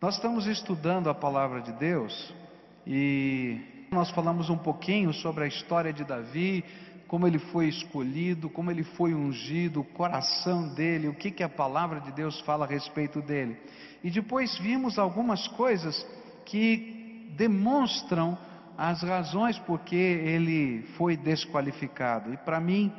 [0.00, 2.32] Nós estamos estudando a palavra de Deus
[2.86, 6.64] e nós falamos um pouquinho sobre a história de Davi,
[7.08, 11.48] como ele foi escolhido, como ele foi ungido, o coração dele, o que, que a
[11.48, 13.56] palavra de Deus fala a respeito dele.
[14.04, 16.06] E depois vimos algumas coisas
[16.44, 18.38] que demonstram
[18.76, 22.32] as razões por que ele foi desqualificado.
[22.32, 22.92] E para mim,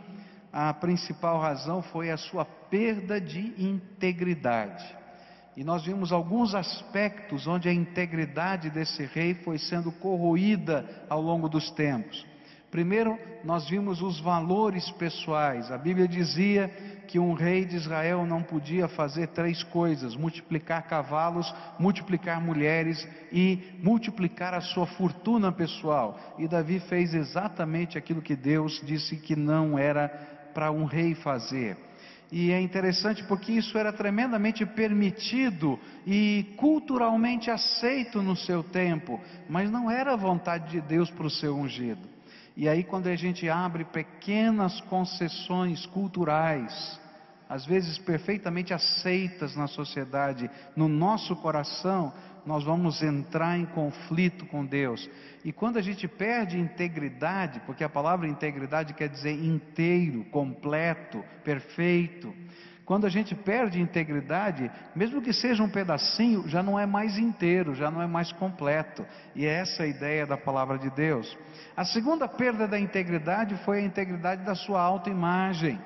[0.52, 4.98] a principal razão foi a sua perda de integridade.
[5.59, 11.49] E nós vimos alguns aspectos onde a integridade desse rei foi sendo corroída ao longo
[11.49, 12.26] dos tempos.
[12.72, 15.70] Primeiro, nós vimos os valores pessoais.
[15.70, 16.70] A Bíblia dizia
[17.09, 23.77] que um rei de Israel não podia fazer três coisas: multiplicar cavalos, multiplicar mulheres e
[23.84, 26.18] multiplicar a sua fortuna pessoal.
[26.38, 30.07] E Davi fez exatamente aquilo que Deus disse que não era
[30.54, 31.88] para um rei fazer.
[32.32, 39.71] E é interessante porque isso era tremendamente permitido e culturalmente aceito no seu tempo, mas
[39.71, 42.08] não era vontade de Deus para o seu ungido.
[42.55, 46.99] E aí, quando a gente abre pequenas concessões culturais,
[47.49, 52.14] às vezes perfeitamente aceitas na sociedade, no nosso coração,
[52.45, 55.09] nós vamos entrar em conflito com Deus.
[55.43, 62.34] E quando a gente perde integridade, porque a palavra integridade quer dizer inteiro, completo, perfeito.
[62.90, 67.75] Quando a gente perde integridade, mesmo que seja um pedacinho, já não é mais inteiro,
[67.75, 69.06] já não é mais completo.
[69.35, 71.38] E é essa a ideia da palavra de Deus.
[71.78, 75.79] A segunda perda da integridade foi a integridade da sua autoimagem.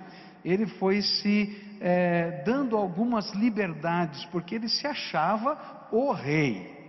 [0.44, 6.82] Ele foi se é, dando algumas liberdades, porque ele se achava o rei.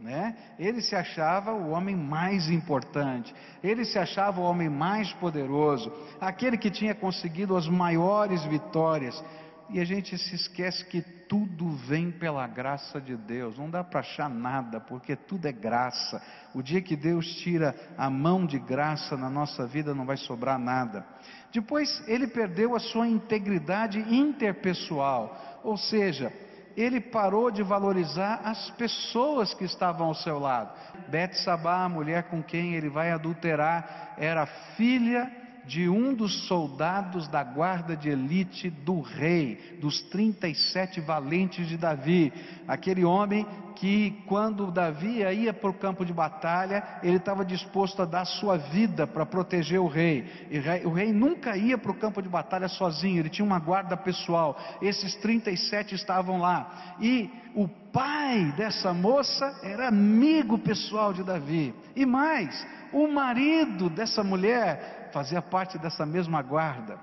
[0.00, 0.34] Né?
[0.58, 6.56] Ele se achava o homem mais importante, ele se achava o homem mais poderoso, aquele
[6.56, 9.22] que tinha conseguido as maiores vitórias.
[9.68, 14.00] E a gente se esquece que tudo vem pela graça de Deus, não dá para
[14.00, 16.20] achar nada, porque tudo é graça.
[16.52, 20.58] O dia que Deus tira a mão de graça na nossa vida, não vai sobrar
[20.58, 21.06] nada.
[21.52, 26.32] Depois, ele perdeu a sua integridade interpessoal, ou seja,
[26.76, 30.72] ele parou de valorizar as pessoas que estavam ao seu lado.
[31.08, 34.46] Betsabá, a mulher com quem ele vai adulterar, era
[34.76, 41.76] filha de um dos soldados da guarda de elite do rei, dos 37 valentes de
[41.76, 42.32] Davi,
[42.66, 43.46] aquele homem
[43.80, 48.58] que quando Davi ia para o campo de batalha, ele estava disposto a dar sua
[48.58, 50.26] vida para proteger o rei.
[50.50, 53.96] E o rei nunca ia para o campo de batalha sozinho, ele tinha uma guarda
[53.96, 54.58] pessoal.
[54.82, 56.96] Esses 37 estavam lá.
[57.00, 61.74] E o pai dessa moça era amigo pessoal de Davi.
[61.96, 66.98] E mais, o marido dessa mulher fazia parte dessa mesma guarda.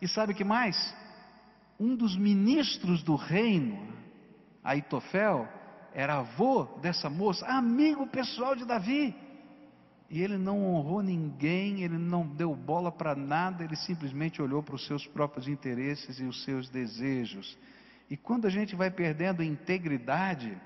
[0.00, 0.94] E sabe que mais?
[1.78, 3.92] Um dos ministros do reino,
[4.62, 5.48] Aitofel,
[5.92, 9.14] era avô dessa moça, amigo pessoal de Davi.
[10.10, 14.74] E ele não honrou ninguém, ele não deu bola para nada, ele simplesmente olhou para
[14.74, 17.56] os seus próprios interesses e os seus desejos.
[18.10, 20.56] E quando a gente vai perdendo a integridade,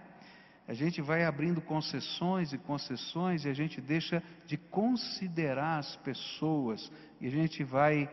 [0.68, 6.92] a gente vai abrindo concessões e concessões e a gente deixa de considerar as pessoas
[7.18, 8.06] e a gente vai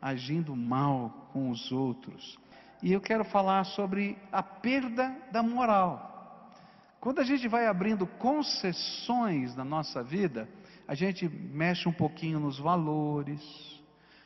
[0.00, 2.38] agindo mal com os outros.
[2.82, 6.10] E eu quero falar sobre a perda da moral.
[7.00, 10.48] Quando a gente vai abrindo concessões na nossa vida,
[10.88, 13.42] a gente mexe um pouquinho nos valores,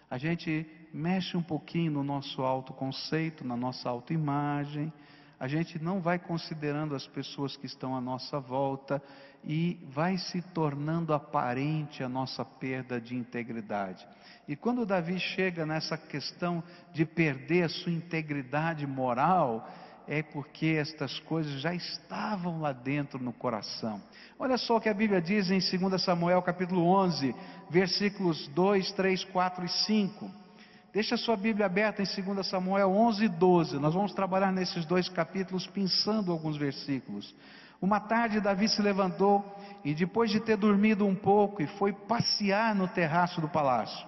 [0.08, 0.64] a gente
[0.94, 4.92] mexe um pouquinho no nosso autoconceito, na nossa autoimagem,
[5.38, 9.02] a gente não vai considerando as pessoas que estão à nossa volta
[9.44, 14.06] e vai se tornando aparente a nossa perda de integridade.
[14.48, 16.62] E quando Davi chega nessa questão
[16.92, 19.68] de perder a sua integridade moral,
[20.08, 24.02] é porque estas coisas já estavam lá dentro no coração.
[24.38, 27.34] Olha só o que a Bíblia diz em 2 Samuel capítulo 11,
[27.68, 30.47] versículos 2, 3, 4 e 5.
[30.92, 33.78] Deixa a sua Bíblia aberta em 2 Samuel 11 e 12.
[33.78, 37.34] Nós vamos trabalhar nesses dois capítulos pensando alguns versículos.
[37.80, 39.44] Uma tarde Davi se levantou
[39.84, 44.06] e depois de ter dormido um pouco e foi passear no terraço do palácio.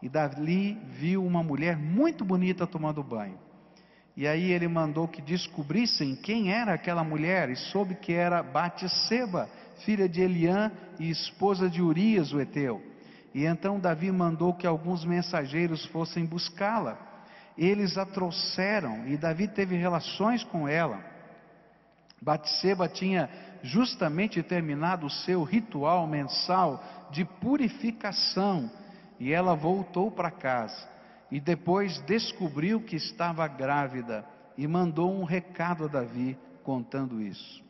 [0.00, 3.38] E Davi viu uma mulher muito bonita tomando banho.
[4.16, 9.48] E aí ele mandou que descobrissem quem era aquela mulher e soube que era Batseba,
[9.84, 12.82] filha de Eliã e esposa de Urias, o Eteu.
[13.36, 16.96] E então Davi mandou que alguns mensageiros fossem buscá-la.
[17.56, 21.04] Eles a trouxeram e Davi teve relações com ela.
[22.18, 23.28] Batseba tinha
[23.62, 28.70] justamente terminado o seu ritual mensal de purificação
[29.20, 30.88] e ela voltou para casa
[31.30, 34.24] e depois descobriu que estava grávida
[34.56, 37.65] e mandou um recado a Davi contando isso.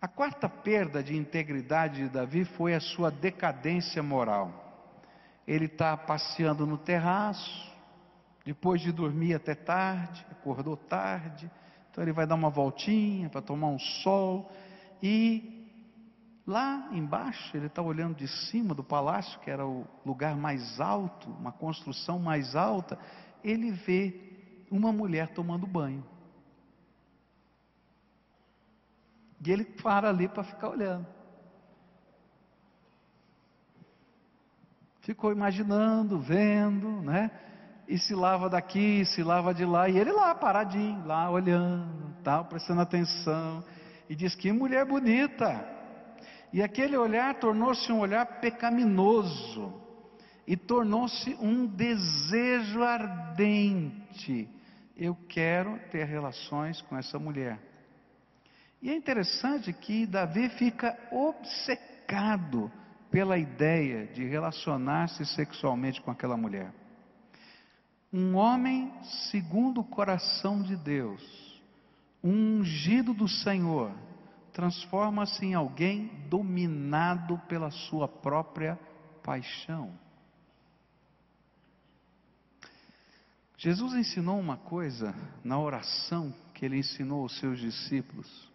[0.00, 4.62] A quarta perda de integridade de Davi foi a sua decadência moral.
[5.46, 7.74] Ele está passeando no terraço,
[8.44, 11.50] depois de dormir até tarde, acordou tarde,
[11.90, 14.52] então ele vai dar uma voltinha para tomar um sol
[15.02, 15.66] e
[16.46, 21.30] lá embaixo ele está olhando de cima do palácio, que era o lugar mais alto,
[21.30, 22.98] uma construção mais alta,
[23.42, 24.20] ele vê
[24.70, 26.04] uma mulher tomando banho.
[29.44, 31.06] E ele para ali para ficar olhando.
[35.02, 37.30] Ficou imaginando, vendo, né?
[37.86, 42.46] E se lava daqui, se lava de lá, e ele lá, paradinho, lá olhando, tal,
[42.46, 43.62] prestando atenção.
[44.08, 45.64] E diz: Que mulher bonita!
[46.52, 49.72] E aquele olhar tornou-se um olhar pecaminoso,
[50.46, 54.48] e tornou-se um desejo ardente.
[54.96, 57.60] Eu quero ter relações com essa mulher.
[58.86, 62.70] E é interessante que Davi fica obcecado
[63.10, 66.72] pela ideia de relacionar-se sexualmente com aquela mulher.
[68.12, 68.94] Um homem
[69.28, 71.20] segundo o coração de Deus,
[72.22, 73.90] um ungido do Senhor,
[74.52, 78.78] transforma-se em alguém dominado pela sua própria
[79.20, 79.98] paixão.
[83.58, 85.12] Jesus ensinou uma coisa
[85.42, 88.45] na oração que ele ensinou aos seus discípulos.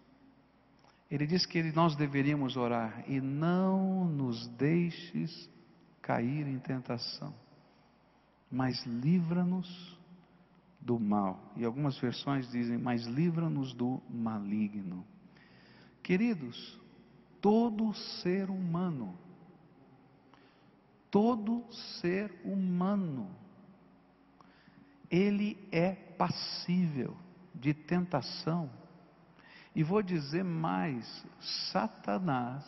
[1.11, 5.49] Ele diz que nós deveríamos orar e não nos deixes
[6.01, 7.35] cair em tentação,
[8.49, 9.99] mas livra-nos
[10.79, 11.51] do mal.
[11.57, 15.05] E algumas versões dizem, mas livra-nos do maligno.
[16.01, 16.79] Queridos,
[17.41, 19.13] todo ser humano,
[21.11, 21.65] todo
[21.99, 23.29] ser humano,
[25.09, 27.17] ele é passível
[27.53, 28.69] de tentação
[29.75, 31.25] e vou dizer mais:
[31.71, 32.65] Satanás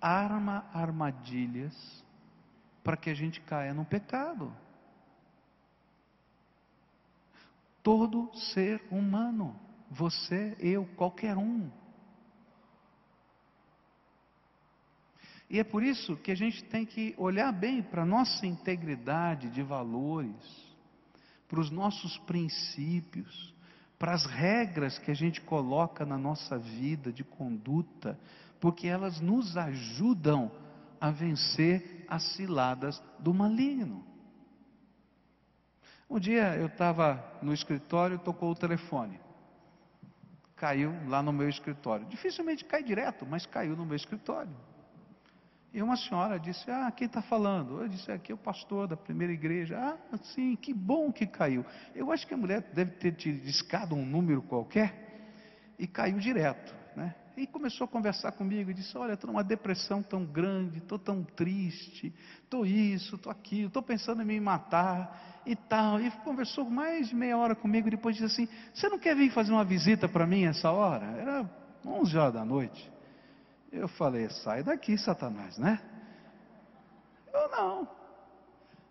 [0.00, 2.04] arma armadilhas
[2.82, 4.54] para que a gente caia no pecado.
[7.82, 9.58] Todo ser humano,
[9.90, 11.70] você, eu, qualquer um.
[15.48, 19.50] E é por isso que a gente tem que olhar bem para a nossa integridade
[19.50, 20.34] de valores,
[21.46, 23.53] para os nossos princípios,
[23.98, 28.18] para as regras que a gente coloca na nossa vida de conduta,
[28.60, 30.50] porque elas nos ajudam
[31.00, 34.04] a vencer as ciladas do maligno.
[36.08, 39.20] Um dia eu estava no escritório, tocou o telefone.
[40.56, 42.06] Caiu lá no meu escritório.
[42.06, 44.54] Dificilmente cai direto, mas caiu no meu escritório.
[45.74, 47.82] E uma senhora disse: Ah, quem está falando?
[47.82, 49.76] Eu disse: Aqui é o pastor da primeira igreja.
[49.76, 51.66] Ah, sim, que bom que caiu.
[51.96, 56.72] Eu acho que a mulher deve ter discado um número qualquer e caiu direto.
[56.94, 57.12] Né?
[57.36, 61.24] E começou a conversar comigo e disse: Olha, estou numa depressão tão grande, estou tão
[61.24, 66.00] triste, estou isso, estou aquilo, estou pensando em me matar e tal.
[66.00, 69.32] E conversou mais de meia hora comigo e depois disse assim: Você não quer vir
[69.32, 71.04] fazer uma visita para mim essa hora?
[71.18, 71.50] Era
[71.84, 72.94] 11 horas da noite.
[73.74, 75.80] Eu falei, sai daqui, Satanás, né?
[77.32, 77.88] Eu não.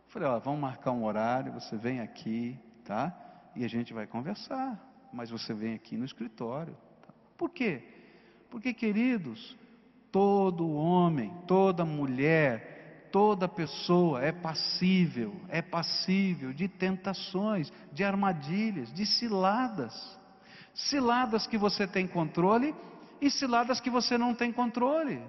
[0.09, 3.15] Falei, vamos marcar um horário, você vem aqui, tá?
[3.55, 4.77] E a gente vai conversar.
[5.13, 6.75] Mas você vem aqui no escritório.
[7.01, 7.13] Tá?
[7.37, 7.81] Por quê?
[8.49, 9.55] Porque, queridos,
[10.11, 19.05] todo homem, toda mulher, toda pessoa é passível, é passível de tentações, de armadilhas, de
[19.05, 20.19] ciladas.
[20.73, 22.75] Ciladas que você tem controle
[23.23, 25.21] e ciladas que você não tem controle.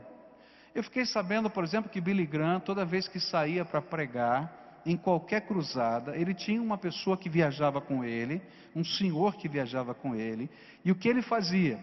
[0.74, 4.96] Eu fiquei sabendo, por exemplo, que Billy Graham, toda vez que saía para pregar, em
[4.96, 8.42] qualquer cruzada, ele tinha uma pessoa que viajava com ele,
[8.74, 10.50] um senhor que viajava com ele,
[10.84, 11.78] e o que ele fazia?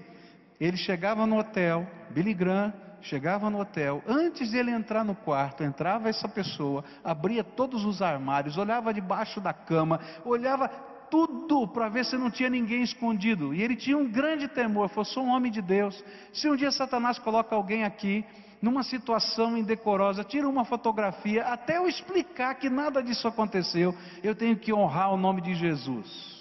[0.60, 5.64] Ele chegava no hotel, Billy Graham chegava no hotel, antes de ele entrar no quarto,
[5.64, 10.70] entrava essa pessoa, abria todos os armários, olhava debaixo da cama, olhava
[11.12, 13.54] tudo para ver se não tinha ninguém escondido.
[13.54, 16.02] E ele tinha um grande temor, falou: sou um homem de Deus.
[16.34, 18.26] Se um dia Satanás coloca alguém aqui,
[18.62, 24.58] numa situação indecorosa, tira uma fotografia, até eu explicar que nada disso aconteceu, eu tenho
[24.58, 26.40] que honrar o nome de Jesus.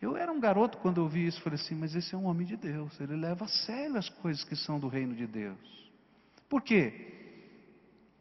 [0.00, 2.46] Eu era um garoto quando eu vi isso, falei assim, mas esse é um homem
[2.46, 5.58] de Deus, ele leva a sério as coisas que são do reino de Deus.
[6.46, 6.92] Por quê?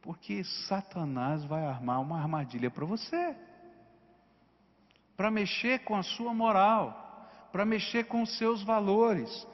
[0.02, 3.36] Porque Satanás vai armar uma armadilha para você
[5.16, 9.48] para mexer com a sua moral, para mexer com os seus valores.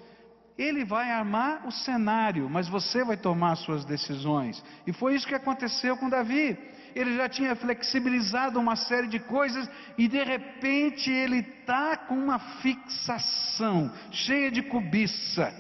[0.57, 4.63] Ele vai armar o cenário, mas você vai tomar as suas decisões.
[4.85, 6.57] E foi isso que aconteceu com Davi.
[6.95, 12.39] ele já tinha flexibilizado uma série de coisas e de repente ele está com uma
[12.61, 15.53] fixação, cheia de cobiça.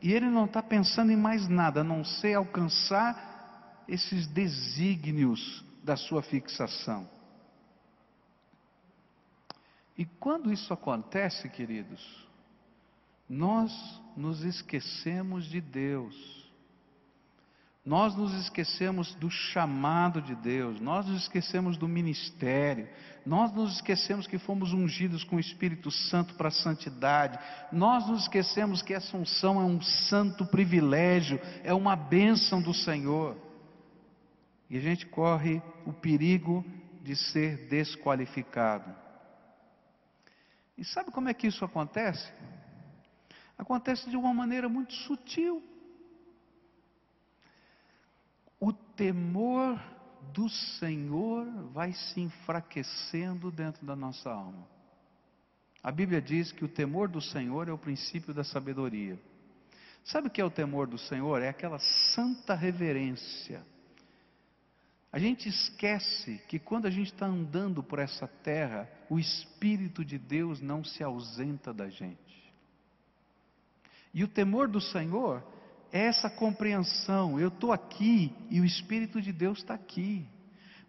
[0.00, 5.96] E ele não está pensando em mais nada, a não ser alcançar esses desígnios da
[5.96, 7.08] sua fixação.
[9.96, 12.02] E quando isso acontece, queridos,
[13.28, 13.72] nós
[14.16, 16.42] nos esquecemos de Deus.
[17.84, 22.88] Nós nos esquecemos do chamado de Deus, nós nos esquecemos do ministério,
[23.26, 27.40] nós nos esquecemos que fomos ungidos com o Espírito Santo para a santidade,
[27.72, 33.36] nós nos esquecemos que essa unção é um santo privilégio, é uma bênção do Senhor.
[34.70, 36.64] E a gente corre o perigo
[37.02, 39.01] de ser desqualificado.
[40.76, 42.32] E sabe como é que isso acontece?
[43.56, 45.62] Acontece de uma maneira muito sutil.
[48.58, 49.80] O temor
[50.32, 54.66] do Senhor vai se enfraquecendo dentro da nossa alma.
[55.82, 59.18] A Bíblia diz que o temor do Senhor é o princípio da sabedoria.
[60.04, 61.42] Sabe o que é o temor do Senhor?
[61.42, 61.78] É aquela
[62.14, 63.64] santa reverência.
[65.12, 70.16] A gente esquece que quando a gente está andando por essa terra, o Espírito de
[70.16, 72.32] Deus não se ausenta da gente.
[74.14, 75.44] E o temor do Senhor
[75.92, 80.26] é essa compreensão: eu estou aqui e o Espírito de Deus está aqui.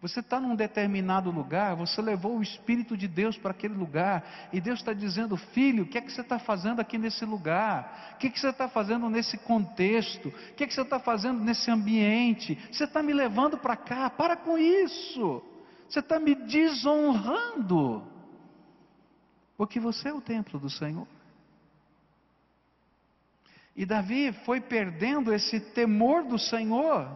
[0.04, 4.60] Você está num determinado lugar, você levou o Espírito de Deus para aquele lugar, e
[4.60, 8.12] Deus está dizendo, filho, o que é que você está fazendo aqui nesse lugar?
[8.12, 10.28] O que é que você está fazendo nesse contexto?
[10.28, 12.54] O que é que você está fazendo nesse ambiente?
[12.70, 15.42] Você está me levando para cá, para com isso.
[15.88, 18.06] Você está me desonrando,
[19.56, 21.08] porque você é o templo do Senhor.
[23.74, 27.08] E Davi foi perdendo esse temor do Senhor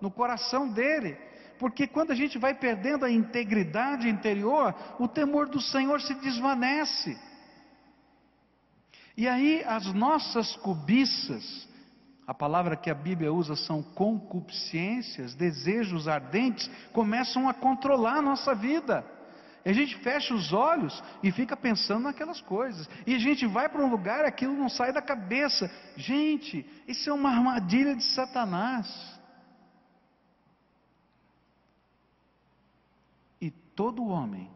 [0.00, 1.28] no coração dele,
[1.60, 7.16] porque quando a gente vai perdendo a integridade interior, o temor do Senhor se desvanece.
[9.14, 11.68] E aí as nossas cobiças,
[12.26, 18.54] a palavra que a Bíblia usa são concupiscências, desejos ardentes, começam a controlar a nossa
[18.54, 19.04] vida.
[19.62, 22.88] A gente fecha os olhos e fica pensando naquelas coisas.
[23.06, 25.70] E a gente vai para um lugar, aquilo não sai da cabeça.
[25.94, 29.20] Gente, isso é uma armadilha de Satanás.
[33.40, 33.50] E
[33.80, 34.46] todo homem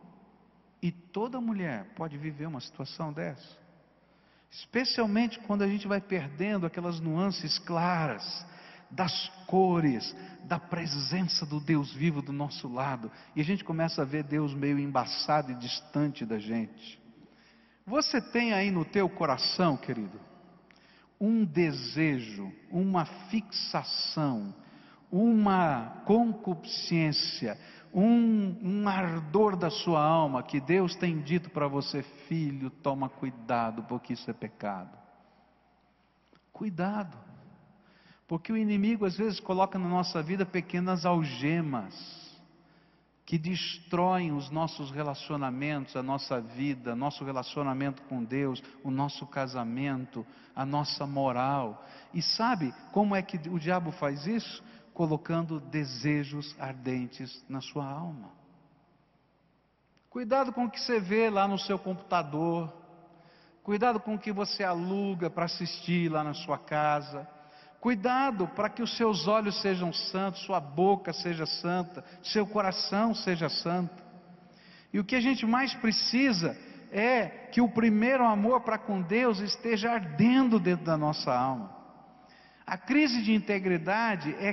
[0.83, 3.57] e toda mulher pode viver uma situação dessa.
[4.50, 8.47] Especialmente quando a gente vai perdendo aquelas nuances claras
[8.90, 14.04] das cores, da presença do Deus vivo do nosso lado, e a gente começa a
[14.04, 17.00] ver Deus meio embaçado e distante da gente.
[17.87, 20.21] Você tem aí no teu coração, querido,
[21.19, 24.54] um desejo, uma fixação,
[25.16, 27.56] uma concupiscência,
[27.94, 33.85] um, um, ardor da sua alma que Deus tem dito para você, filho, toma cuidado,
[33.85, 34.99] porque isso é pecado.
[36.52, 37.16] Cuidado.
[38.26, 41.94] Porque o inimigo às vezes coloca na nossa vida pequenas algemas
[43.25, 50.26] que destroem os nossos relacionamentos, a nossa vida, nosso relacionamento com Deus, o nosso casamento,
[50.56, 51.87] a nossa moral.
[52.12, 54.62] E sabe como é que o diabo faz isso?
[54.95, 58.31] Colocando desejos ardentes na sua alma.
[60.09, 62.73] Cuidado com o que você vê lá no seu computador.
[63.65, 67.29] Cuidado com o que você aluga para assistir lá na sua casa.
[67.81, 73.49] Cuidado para que os seus olhos sejam santos, sua boca seja santa, seu coração seja
[73.49, 74.03] santo.
[74.93, 76.57] E o que a gente mais precisa
[76.93, 81.77] é que o primeiro amor para com Deus esteja ardendo dentro da nossa alma.
[82.65, 84.53] A crise de integridade é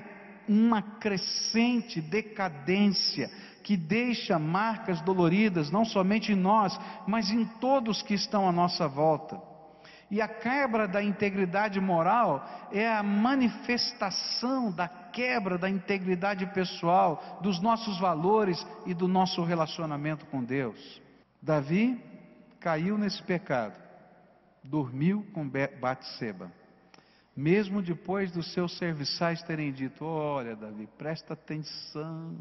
[0.52, 3.32] uma crescente decadência
[3.64, 6.78] que deixa marcas doloridas não somente em nós,
[7.08, 9.42] mas em todos que estão à nossa volta.
[10.10, 17.62] E a quebra da integridade moral é a manifestação da quebra da integridade pessoal, dos
[17.62, 21.02] nossos valores e do nosso relacionamento com Deus.
[21.42, 21.98] Davi
[22.60, 23.80] caiu nesse pecado,
[24.62, 26.52] dormiu com Batseba.
[27.36, 32.36] Mesmo depois dos seus serviçais terem dito: Olha, Davi, presta atenção,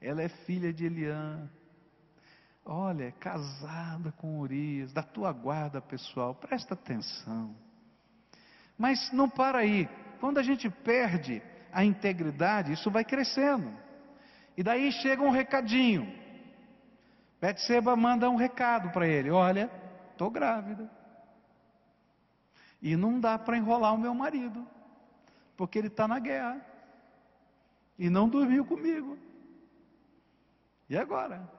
[0.00, 1.48] ela é filha de Eliã,
[2.64, 7.54] Olha, casada com Urias, da tua guarda pessoal, presta atenção.
[8.78, 9.86] Mas não para aí.
[10.18, 13.70] Quando a gente perde a integridade, isso vai crescendo.
[14.56, 16.10] E daí chega um recadinho.
[17.38, 19.70] Betseba manda um recado para ele: Olha,
[20.12, 20.90] estou grávida.
[22.84, 24.62] E não dá para enrolar o meu marido,
[25.56, 26.60] porque ele está na guerra.
[27.98, 29.16] E não dormiu comigo.
[30.90, 31.50] E agora?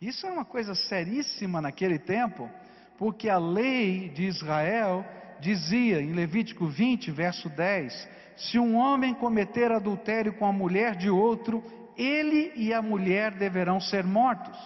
[0.00, 2.48] Isso é uma coisa seríssima naquele tempo,
[2.96, 5.04] porque a lei de Israel
[5.40, 11.10] dizia em Levítico 20, verso 10: se um homem cometer adultério com a mulher de
[11.10, 11.60] outro,
[11.96, 14.58] ele e a mulher deverão ser mortos.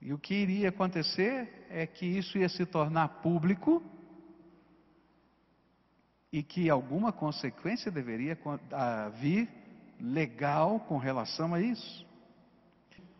[0.00, 3.82] E o que iria acontecer é que isso ia se tornar público
[6.30, 8.38] e que alguma consequência deveria
[9.14, 9.48] vir
[9.98, 12.06] legal com relação a isso.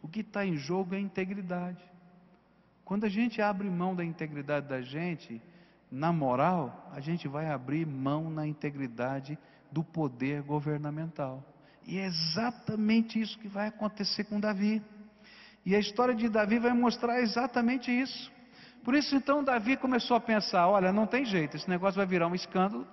[0.03, 1.83] O que está em jogo é a integridade.
[2.85, 5.41] Quando a gente abre mão da integridade da gente,
[5.91, 9.39] na moral, a gente vai abrir mão na integridade
[9.71, 11.43] do poder governamental.
[11.87, 14.83] E é exatamente isso que vai acontecer com Davi.
[15.65, 18.31] E a história de Davi vai mostrar exatamente isso.
[18.85, 22.27] Por isso, então, Davi começou a pensar: olha, não tem jeito, esse negócio vai virar
[22.27, 22.87] um escândalo,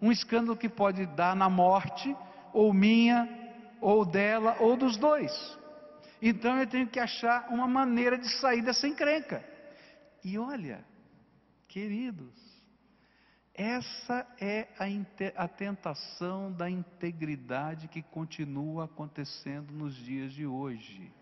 [0.00, 2.14] um escândalo que pode dar na morte,
[2.52, 3.28] ou minha,
[3.80, 5.32] ou dela, ou dos dois.
[6.20, 9.44] Então eu tenho que achar uma maneira de sair dessa encrenca.
[10.24, 10.84] E olha,
[11.68, 12.34] queridos,
[13.54, 21.12] essa é a, a, tentação da integridade que continua acontecendo nos dias de hoje.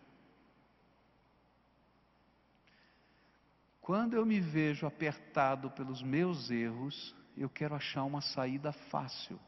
[3.85, 9.39] Quando eu me vejo apertado pelos meus erros, eu quero achar uma saída fácil,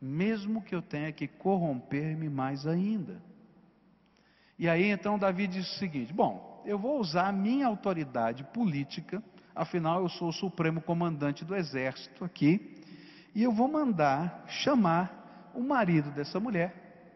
[0.00, 3.20] mesmo que eu tenha que corromper-me mais ainda.
[4.56, 9.20] E aí então Davi diz o seguinte: Bom, eu vou usar a minha autoridade política,
[9.56, 12.80] afinal eu sou o supremo comandante do exército aqui,
[13.34, 17.10] e eu vou mandar chamar o marido dessa mulher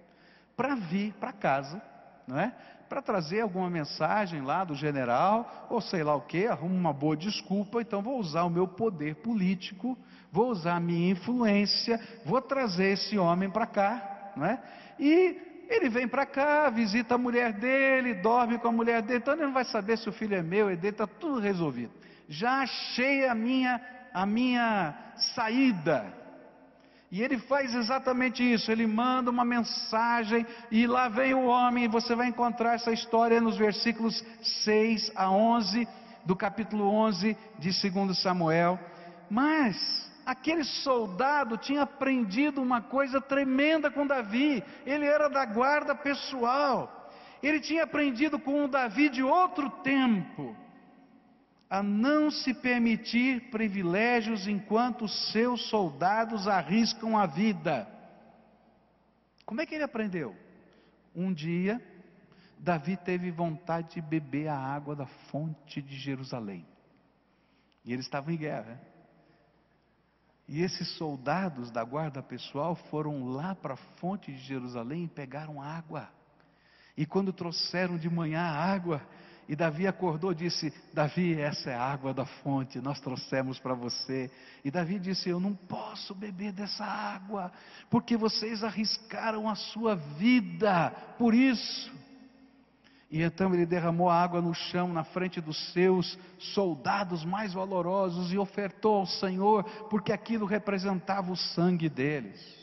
[0.57, 1.81] para vir para casa,
[2.27, 2.53] não é?
[2.89, 7.17] Para trazer alguma mensagem lá do general, ou sei lá o que, arruma uma boa
[7.17, 9.97] desculpa, então vou usar o meu poder político,
[10.31, 14.63] vou usar a minha influência, vou trazer esse homem para cá, não é?
[14.99, 19.35] E ele vem para cá, visita a mulher dele, dorme com a mulher dele, então
[19.35, 21.93] ele não vai saber se o filho é meu, é dele, está tudo resolvido.
[22.29, 23.81] Já achei a minha,
[24.13, 24.95] a minha
[25.35, 26.22] saída.
[27.13, 31.89] E ele faz exatamente isso, ele manda uma mensagem e lá vem o homem, e
[31.89, 34.25] você vai encontrar essa história nos versículos
[34.65, 35.87] 6 a 11
[36.25, 38.81] do capítulo 11 de 2 Samuel.
[39.29, 44.65] Mas aquele soldado tinha aprendido uma coisa tremenda com Davi.
[44.87, 47.11] Ele era da guarda pessoal.
[47.43, 50.57] Ele tinha aprendido com o Davi de outro tempo
[51.73, 57.89] a não se permitir privilégios enquanto seus soldados arriscam a vida.
[59.47, 60.37] Como é que ele aprendeu?
[61.17, 61.83] Um dia,
[62.59, 66.67] Davi teve vontade de beber a água da fonte de Jerusalém.
[67.87, 68.79] E ele estava em guerra.
[70.47, 75.63] E esses soldados da guarda pessoal foram lá para a fonte de Jerusalém e pegaram
[75.63, 76.11] água.
[76.95, 79.01] E quando trouxeram de manhã a água,
[79.53, 83.75] e Davi acordou e disse: Davi, essa é a água da fonte, nós trouxemos para
[83.75, 84.31] você.
[84.65, 87.53] E Davi disse: Eu não posso beber dessa água,
[87.91, 90.89] porque vocês arriscaram a sua vida
[91.19, 91.93] por isso.
[93.11, 98.39] E então ele derramou água no chão na frente dos seus soldados mais valorosos e
[98.39, 102.62] ofertou ao Senhor, porque aquilo representava o sangue deles.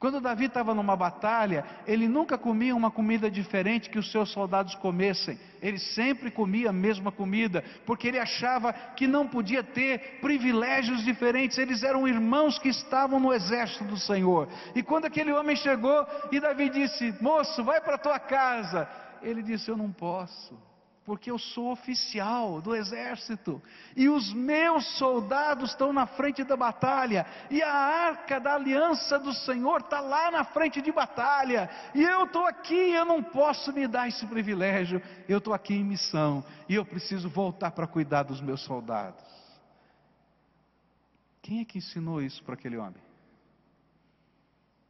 [0.00, 4.74] Quando Davi estava numa batalha, ele nunca comia uma comida diferente que os seus soldados
[4.76, 5.38] comessem.
[5.60, 11.58] Ele sempre comia a mesma comida, porque ele achava que não podia ter privilégios diferentes.
[11.58, 14.48] Eles eram irmãos que estavam no exército do Senhor.
[14.74, 18.88] E quando aquele homem chegou e Davi disse: Moço, vai para tua casa
[19.22, 20.56] ele disse: Eu não posso,
[21.10, 23.60] porque eu sou oficial do exército,
[23.96, 29.34] e os meus soldados estão na frente da batalha, e a arca da aliança do
[29.34, 33.88] Senhor está lá na frente de batalha, e eu estou aqui, eu não posso me
[33.88, 38.40] dar esse privilégio, eu estou aqui em missão, e eu preciso voltar para cuidar dos
[38.40, 39.24] meus soldados.
[41.42, 43.02] Quem é que ensinou isso para aquele homem?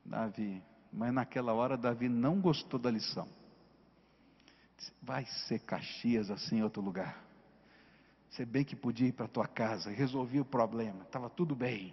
[0.04, 0.62] Davi.
[0.92, 3.39] Mas naquela hora Davi não gostou da lição.
[5.02, 7.22] Vai ser Caxias assim em outro lugar.
[8.30, 11.92] Você bem que podia ir para tua casa, resolvi o problema, estava tudo bem.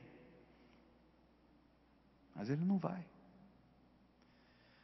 [2.36, 3.04] Mas ele não vai.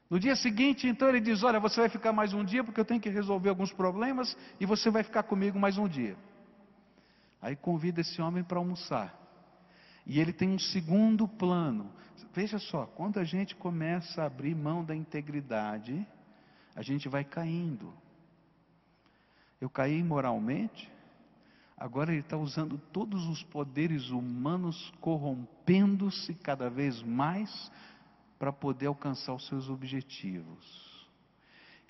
[0.09, 2.85] No dia seguinte, então ele diz: Olha, você vai ficar mais um dia porque eu
[2.85, 6.17] tenho que resolver alguns problemas e você vai ficar comigo mais um dia.
[7.41, 9.19] Aí convida esse homem para almoçar.
[10.05, 11.91] E ele tem um segundo plano.
[12.33, 16.05] Veja só, quando a gente começa a abrir mão da integridade,
[16.75, 17.93] a gente vai caindo.
[19.59, 20.91] Eu caí moralmente,
[21.77, 27.71] agora ele está usando todos os poderes humanos, corrompendo-se cada vez mais,
[28.38, 31.07] para poder alcançar os seus objetivos.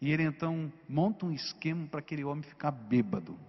[0.02, 3.39] E ele então monta um esquema para aquele homem ficar bêbado.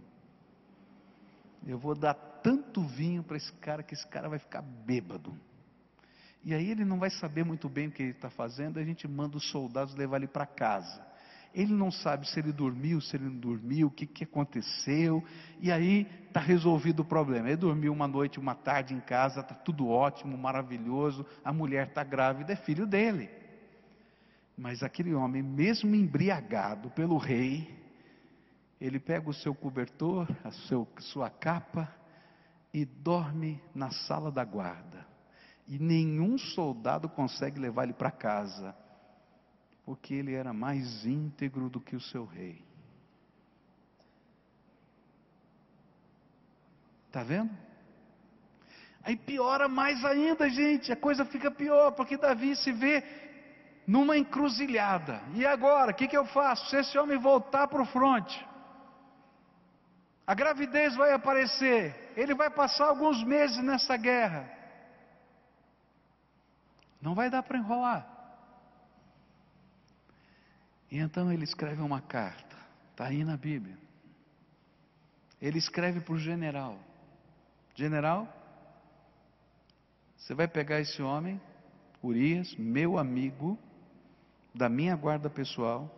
[1.66, 5.36] Eu vou dar tanto vinho para esse cara que esse cara vai ficar bêbado.
[6.44, 9.08] E aí ele não vai saber muito bem o que ele está fazendo, a gente
[9.08, 11.04] manda os soldados levar ele para casa.
[11.54, 15.22] Ele não sabe se ele dormiu, se ele não dormiu, o que, que aconteceu,
[15.60, 17.46] e aí está resolvido o problema.
[17.48, 22.02] Ele dormiu uma noite, uma tarde em casa, está tudo ótimo, maravilhoso, a mulher está
[22.02, 23.30] grávida, é filho dele.
[24.58, 27.72] Mas aquele homem, mesmo embriagado pelo rei,
[28.80, 31.88] ele pega o seu cobertor, a seu, sua capa
[32.72, 35.06] e dorme na sala da guarda.
[35.66, 38.74] E nenhum soldado consegue levar ele para casa,
[39.84, 42.64] porque ele era mais íntegro do que o seu rei.
[47.06, 47.50] Está vendo?
[49.02, 53.04] Aí piora mais ainda, gente, a coisa fica pior, porque Davi se vê
[53.86, 55.22] numa encruzilhada.
[55.34, 56.70] E agora, o que, que eu faço?
[56.70, 58.44] Se esse homem voltar para o fronte,
[60.26, 64.50] a gravidez vai aparecer, ele vai passar alguns meses nessa guerra.
[67.00, 68.13] Não vai dar para enrolar.
[70.94, 72.56] E então ele escreve uma carta,
[72.92, 73.76] está aí na Bíblia.
[75.42, 76.78] Ele escreve para o general:
[77.74, 78.32] General,
[80.16, 81.40] você vai pegar esse homem,
[82.00, 83.58] Urias, meu amigo,
[84.54, 85.90] da minha guarda pessoal,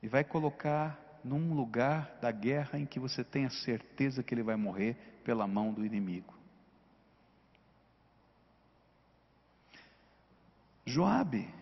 [0.00, 4.54] e vai colocar num lugar da guerra em que você tenha certeza que ele vai
[4.54, 4.94] morrer
[5.24, 6.32] pela mão do inimigo.
[10.86, 11.57] Joabe,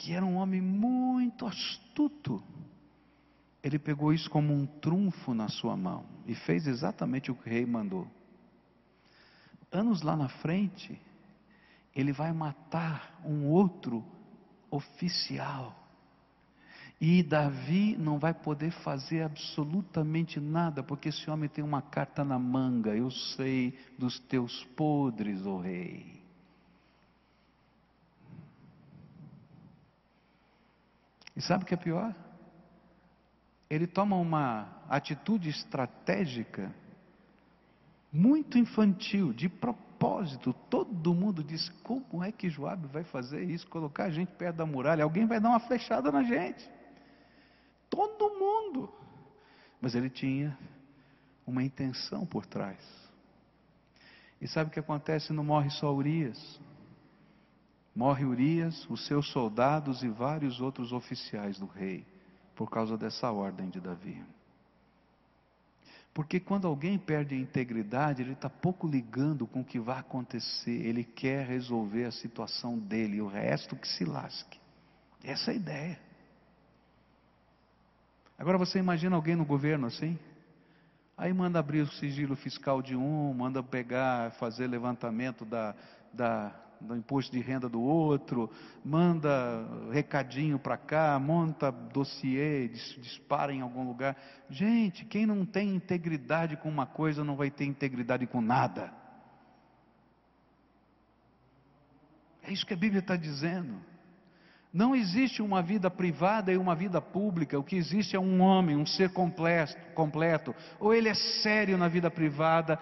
[0.00, 2.42] que era um homem muito astuto,
[3.62, 7.52] ele pegou isso como um trunfo na sua mão e fez exatamente o que o
[7.52, 8.08] rei mandou.
[9.70, 10.98] Anos lá na frente,
[11.94, 14.02] ele vai matar um outro
[14.70, 15.76] oficial
[16.98, 22.38] e Davi não vai poder fazer absolutamente nada, porque esse homem tem uma carta na
[22.38, 22.96] manga.
[22.96, 26.19] Eu sei dos teus podres, ó oh rei.
[31.40, 32.14] E sabe o que é pior?
[33.70, 36.70] Ele toma uma atitude estratégica
[38.12, 40.52] muito infantil, de propósito.
[40.68, 43.66] Todo mundo diz: como é que Joabe vai fazer isso?
[43.68, 45.02] Colocar a gente perto da muralha?
[45.02, 46.70] Alguém vai dar uma flechada na gente.
[47.88, 48.92] Todo mundo.
[49.80, 50.58] Mas ele tinha
[51.46, 52.84] uma intenção por trás.
[54.42, 55.32] E sabe o que acontece?
[55.32, 56.60] Não morre só Urias.
[58.00, 62.06] Morre Urias, os seus soldados e vários outros oficiais do rei,
[62.56, 64.24] por causa dessa ordem de Davi.
[66.14, 70.70] Porque quando alguém perde a integridade, ele está pouco ligando com o que vai acontecer,
[70.70, 74.58] ele quer resolver a situação dele, e o resto que se lasque.
[75.22, 76.00] Essa é a ideia.
[78.38, 80.18] Agora você imagina alguém no governo assim?
[81.18, 85.74] Aí manda abrir o sigilo fiscal de um, manda pegar, fazer levantamento da,
[86.14, 88.50] da, do imposto de renda do outro,
[88.84, 89.30] manda
[89.92, 94.16] recadinho para cá, monta dossiê, dispara em algum lugar.
[94.48, 98.92] Gente, quem não tem integridade com uma coisa não vai ter integridade com nada.
[102.42, 103.90] É isso que a Bíblia está dizendo.
[104.72, 107.58] Não existe uma vida privada e uma vida pública.
[107.58, 110.54] O que existe é um homem, um ser completo, completo.
[110.78, 112.78] Ou ele é sério na vida privada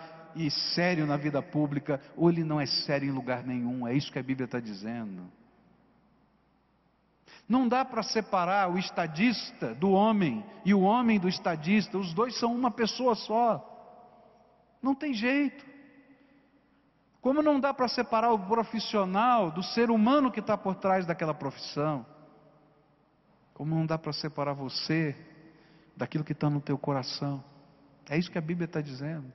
[0.47, 3.87] e sério na vida pública, ou ele não é sério em lugar nenhum.
[3.87, 5.23] É isso que a Bíblia está dizendo.
[7.49, 11.97] Não dá para separar o estadista do homem e o homem do estadista.
[11.97, 13.65] Os dois são uma pessoa só.
[14.83, 15.65] Não tem jeito.
[17.21, 21.35] Como não dá para separar o profissional do ser humano que está por trás daquela
[21.35, 22.07] profissão?
[23.55, 25.17] Como não dá para separar você
[25.97, 27.43] daquilo que está no teu coração?
[28.09, 29.33] É isso que a Bíblia está dizendo.